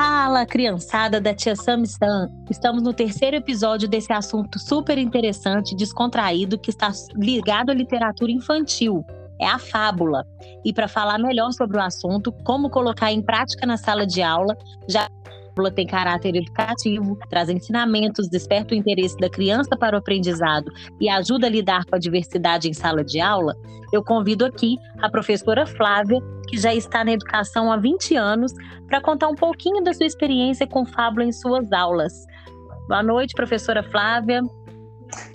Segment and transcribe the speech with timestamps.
[0.00, 2.30] Fala, criançada da Tia Sam Sam.
[2.48, 9.04] Estamos no terceiro episódio desse assunto super interessante, descontraído, que está ligado à literatura infantil.
[9.40, 10.24] É a fábula.
[10.64, 14.56] E para falar melhor sobre o assunto, como colocar em prática na sala de aula,
[14.88, 15.10] já
[15.58, 20.70] fábula tem caráter educativo, traz ensinamentos, desperta o interesse da criança para o aprendizado
[21.00, 23.56] e ajuda a lidar com a diversidade em sala de aula,
[23.92, 28.52] eu convido aqui a professora Flávia, que já está na educação há 20 anos,
[28.86, 32.12] para contar um pouquinho da sua experiência com fábula em suas aulas.
[32.86, 34.42] Boa noite, professora Flávia.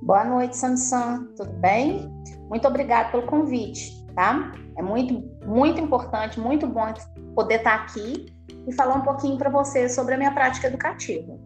[0.00, 1.26] Boa noite, Samson.
[1.36, 2.08] Tudo bem?
[2.48, 4.52] Muito obrigada pelo convite, tá?
[4.76, 6.92] É muito, muito importante, muito bom
[7.34, 8.33] poder estar aqui
[8.66, 11.38] e falar um pouquinho para você sobre a minha prática educativa.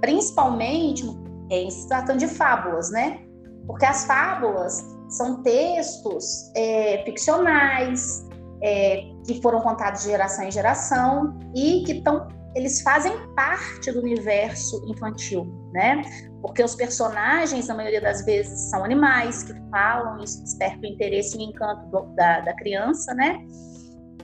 [0.00, 1.04] Principalmente
[1.50, 3.20] em se tratando de fábulas, né?
[3.66, 8.26] Porque as fábulas são textos é, ficcionais
[8.62, 14.00] é, que foram contados de geração em geração e que estão eles fazem parte do
[14.00, 16.02] universo infantil, né?
[16.40, 21.36] Porque os personagens, na maioria das vezes, são animais que falam, isso desperta o interesse
[21.36, 23.44] e o encanto do, da, da criança, né?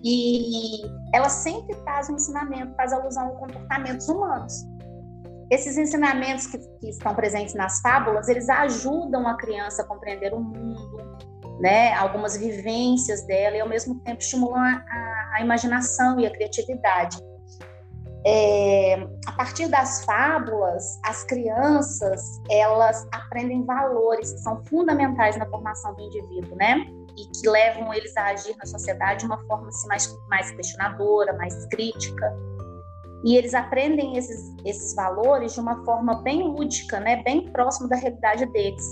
[0.02, 0.82] E
[1.14, 4.52] ela sempre traz um ensinamento, faz alusão a comportamentos humanos.
[5.50, 10.40] Esses ensinamentos que, que, estão presentes nas fábulas, eles ajudam a criança a compreender o
[10.40, 11.18] mundo,
[11.60, 16.30] né, algumas vivências dela e ao mesmo tempo estimulam a, a, a imaginação e a
[16.30, 17.18] criatividade.
[18.26, 25.94] É, a partir das fábulas, as crianças elas aprendem valores que são fundamentais na formação
[25.94, 26.86] do indivíduo, né?
[27.16, 31.32] E que levam eles a agir na sociedade de uma forma assim, mais, mais questionadora,
[31.34, 32.36] mais crítica.
[33.24, 37.22] E eles aprendem esses, esses valores de uma forma bem lúdica, né?
[37.22, 38.84] bem próximo da realidade deles.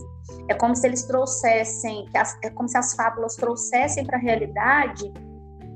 [0.49, 2.07] É como se eles trouxessem,
[2.45, 5.11] é como se as fábulas trouxessem para a realidade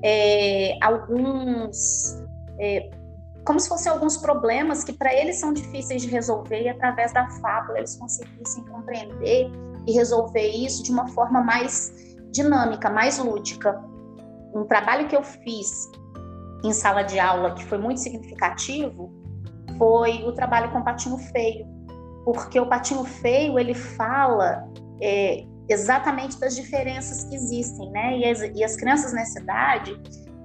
[0.02, 2.20] é, alguns.
[2.58, 2.90] É,
[3.44, 7.28] como se fossem alguns problemas que para eles são difíceis de resolver e através da
[7.40, 9.50] fábula eles conseguissem compreender
[9.84, 13.80] e resolver isso de uma forma mais dinâmica, mais lúdica.
[14.54, 15.90] Um trabalho que eu fiz
[16.64, 19.12] em sala de aula que foi muito significativo
[19.78, 21.66] foi o trabalho com o patinho feio,
[22.24, 24.68] porque o patinho feio ele fala
[25.00, 28.18] é, exatamente das diferenças que existem, né?
[28.18, 30.00] E as, e as crianças nessa idade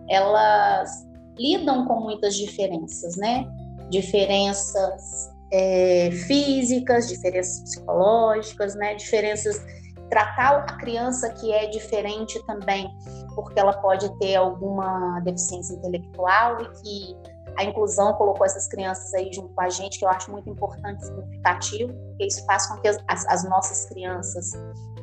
[0.09, 1.05] elas
[1.37, 3.45] lidam com muitas diferenças, né?
[3.89, 8.95] Diferenças é, físicas, diferenças psicológicas, né?
[8.95, 9.61] Diferenças
[10.09, 12.89] tratar a criança que é diferente também,
[13.35, 19.31] porque ela pode ter alguma deficiência intelectual e que a inclusão colocou essas crianças aí
[19.33, 22.77] junto com a gente, que eu acho muito importante e significativo, porque isso faz com
[22.77, 24.51] que as, as nossas crianças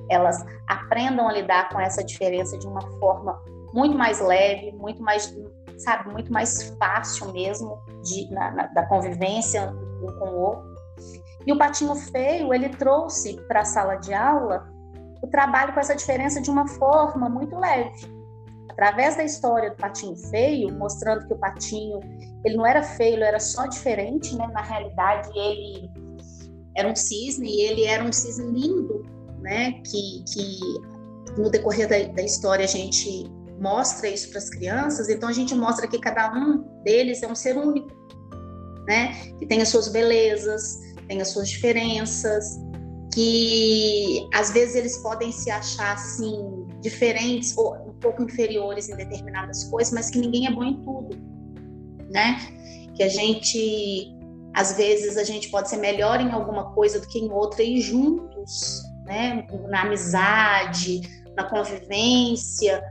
[0.08, 3.40] elas aprendam a lidar com essa diferença de uma forma
[3.72, 5.34] muito mais leve, muito mais,
[5.78, 10.74] sabe, muito mais fácil mesmo de, na, na, da convivência um com o outro.
[11.46, 14.73] E o patinho feio, ele trouxe para a sala de aula
[15.24, 18.12] o trabalho com essa diferença de uma forma muito leve.
[18.68, 22.00] Através da história do patinho feio, mostrando que o patinho
[22.44, 24.46] ele não era feio, ele era só diferente, né?
[24.48, 25.90] Na realidade, ele
[26.76, 29.02] era um cisne e ele era um cisne lindo,
[29.40, 29.72] né?
[29.84, 30.60] Que, que
[31.38, 35.08] no decorrer da, da história a gente mostra isso para as crianças.
[35.08, 37.88] Então a gente mostra que cada um deles é um ser único,
[38.86, 39.14] né?
[39.38, 42.58] Que tem as suas belezas, tem as suas diferenças,
[43.14, 49.64] que às vezes eles podem se achar assim diferentes ou um pouco inferiores em determinadas
[49.64, 51.16] coisas, mas que ninguém é bom em tudo,
[52.10, 52.38] né?
[52.96, 54.12] Que a gente
[54.52, 57.80] às vezes a gente pode ser melhor em alguma coisa do que em outra e
[57.80, 59.46] juntos, né?
[59.68, 61.00] Na amizade,
[61.36, 62.82] na convivência,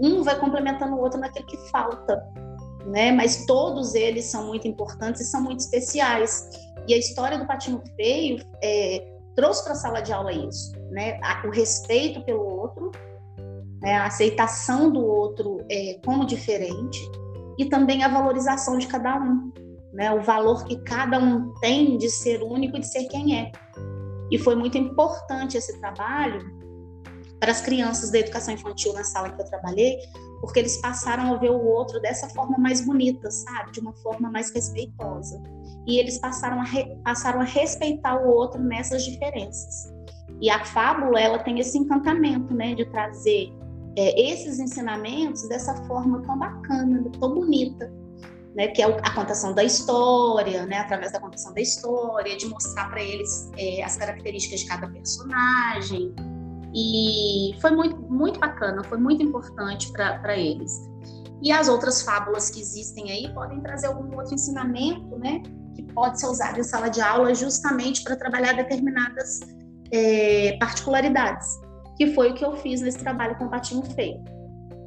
[0.00, 2.22] um vai complementando o outro naquilo que falta,
[2.86, 3.10] né?
[3.10, 6.48] Mas todos eles são muito importantes e são muito especiais.
[6.88, 11.18] E a história do patinho feio é, trouxe para a sala de aula isso, né?
[11.44, 12.90] O respeito pelo outro,
[13.80, 13.94] né?
[13.94, 17.00] a aceitação do outro é, como diferente
[17.58, 19.52] e também a valorização de cada um,
[19.92, 20.12] né?
[20.12, 23.52] O valor que cada um tem de ser único de ser quem é.
[24.30, 26.40] E foi muito importante esse trabalho
[27.38, 29.98] para as crianças da educação infantil na sala que eu trabalhei,
[30.42, 33.72] porque eles passaram a ver o outro dessa forma mais bonita, sabe?
[33.72, 35.40] De uma forma mais respeitosa
[35.86, 39.92] e eles passaram a, re, passaram a respeitar o outro nessas diferenças.
[40.40, 43.52] E a fábula ela tem esse encantamento, né, de trazer
[43.96, 47.92] é, esses ensinamentos dessa forma tão bacana, tão bonita,
[48.54, 52.88] né, que é a contação da história, né, através da contação da história, de mostrar
[52.90, 56.14] para eles é, as características de cada personagem,
[56.74, 60.72] E foi muito, muito bacana, foi muito importante para eles.
[61.42, 65.42] E as outras fábulas que existem aí podem trazer algum outro ensinamento, né?
[65.74, 69.40] Que pode ser usado em sala de aula justamente para trabalhar determinadas
[69.92, 71.48] é, particularidades,
[71.96, 74.22] que foi o que eu fiz nesse trabalho com o Patinho Feio.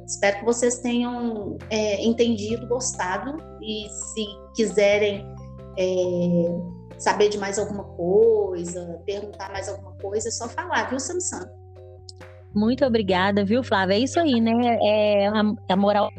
[0.06, 4.24] Espero que vocês tenham é, entendido, gostado e se
[4.54, 5.26] quiserem
[5.78, 11.46] é, saber de mais alguma coisa, perguntar mais alguma coisa, é só falar, viu, Samsung?
[12.56, 13.96] Muito obrigada, viu, Flávia?
[13.96, 14.78] É isso aí, né?
[14.82, 16.10] É, a, a moral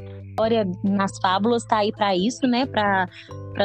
[0.84, 2.68] nas fábulas está aí para isso, né?
[2.68, 3.08] Para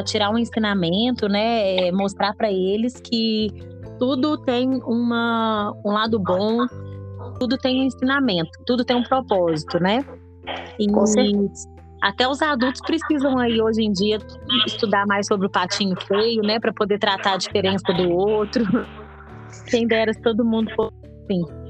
[0.04, 1.88] tirar um ensinamento, né?
[1.88, 3.50] É, mostrar para eles que
[3.98, 6.66] tudo tem uma, um lado bom,
[7.38, 10.02] tudo tem ensinamento, tudo tem um propósito, né?
[10.78, 10.86] E
[12.00, 14.18] até os adultos precisam aí hoje em dia
[14.66, 18.64] estudar mais sobre o patinho feio, né, para poder tratar a diferença do outro.
[19.68, 21.61] Quem dera se todo mundo fosse assim.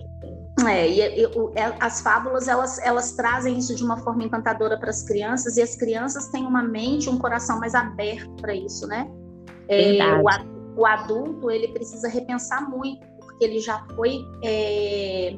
[0.69, 1.25] É, e, e,
[1.55, 5.62] é, as fábulas elas, elas trazem isso de uma forma encantadora para as crianças e
[5.62, 9.11] as crianças têm uma mente, um coração mais aberto para isso, né?
[9.69, 15.37] É, o, o, adulto ele precisa repensar muito porque ele já foi é,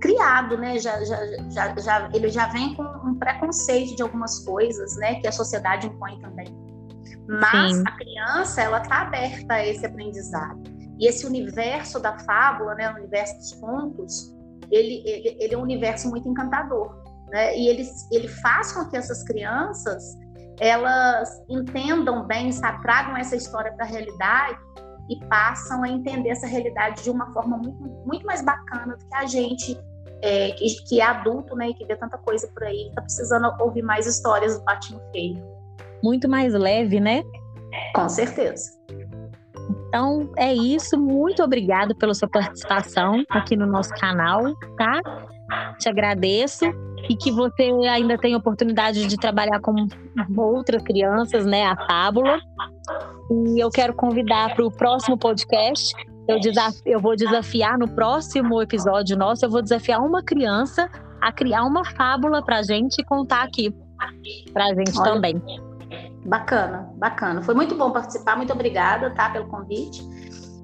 [0.00, 0.78] criado, né?
[0.78, 1.18] Já, já,
[1.50, 5.16] já, já, ele já vem com um preconceito de algumas coisas, né?
[5.16, 6.46] Que a sociedade impõe também.
[7.26, 7.84] Mas Sim.
[7.86, 10.62] a criança, ela está aberta a esse aprendizado.
[10.98, 12.90] E esse universo da fábula, né?
[12.92, 14.37] O universo dos contos,
[14.70, 17.56] ele, ele, ele é um universo muito encantador, né?
[17.56, 20.16] E ele, ele faz com que essas crianças
[20.60, 24.58] elas entendam bem, sabe, tragam essa história para a realidade
[25.08, 29.14] e passam a entender essa realidade de uma forma muito, muito mais bacana do que
[29.14, 29.78] a gente
[30.20, 33.50] é, que, que, é adulto, né, e que vê tanta coisa por aí, tá precisando
[33.60, 35.42] ouvir mais histórias do patinho feio.
[36.02, 37.22] Muito mais leve, né?
[37.94, 38.72] Com certeza.
[39.88, 40.98] Então é isso.
[40.98, 45.00] Muito obrigado pela sua participação aqui no nosso canal, tá?
[45.78, 46.64] Te agradeço
[47.08, 49.74] e que você ainda tenha oportunidade de trabalhar com
[50.36, 51.64] outras crianças, né?
[51.64, 52.38] A fábula.
[53.30, 55.94] E eu quero convidar para o próximo podcast
[56.28, 56.78] eu, desaf...
[56.84, 60.90] eu vou desafiar no próximo episódio nosso, eu vou desafiar uma criança
[61.22, 63.74] a criar uma fábula pra gente e contar aqui
[64.52, 65.42] pra gente Olha, também.
[66.24, 67.42] Bacana, bacana.
[67.42, 70.02] Foi muito bom participar, muito obrigada, tá, pelo convite.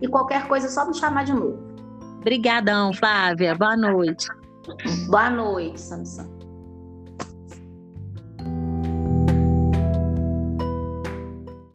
[0.01, 1.59] E qualquer coisa, é só me chamar de novo.
[2.21, 3.55] Obrigadão, Flávia.
[3.55, 4.29] Boa noite.
[5.09, 6.44] Boa noite, Samson.